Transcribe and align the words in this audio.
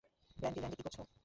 Brandy, 0.39 0.59
brandy, 0.61 0.77
কি 0.79 0.83
করছো? 0.85 1.01